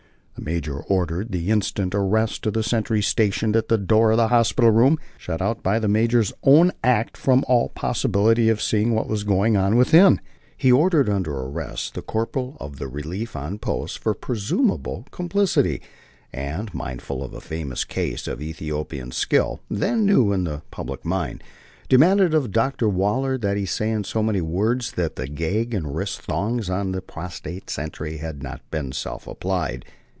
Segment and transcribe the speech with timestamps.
[0.35, 4.29] The major ordered the instant arrest of the sentry stationed at the door of the
[4.29, 9.07] hospital room shut out by the major's own act from all possibility of seeing what
[9.07, 10.19] was going on within.
[10.57, 15.79] He ordered under arrest the corporal of the relief on post for presumable complicity,
[16.33, 21.43] and, mindful of a famous case of Ethiopian skill then new in the public mind,
[21.87, 22.89] demanded of Dr.
[22.89, 26.93] Waller that he say in so many words that the gag and wrist thongs on
[26.93, 29.85] the prostrate sentry had not been self applied.